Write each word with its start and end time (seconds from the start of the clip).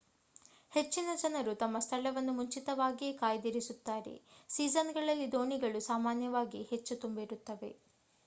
ಹೆಚ್ಚಿನ 0.71 1.09
ಜನರು 1.15 1.51
ತಮ್ಮ 1.55 1.79
ಸ್ಥಳವನ್ನು 1.79 2.33
ಮುಂಚಿತವಾಗಿಯೇ 2.33 3.11
ಕಾಯ್ದಿರಿಸುತ್ತಾರೆ 3.15 4.13
ಸೀಸನ್‌ಗಳಲ್ಲಿ 4.49 5.27
ದೋಣಿಗಳು 5.31 5.81
ಸಾಮಾನ್ಯವಾಗಿ 5.89 6.61
ಹೆಚ್ಚು 6.71 6.95
ತುಂಬಿರುತ್ತವೆ 6.97 7.71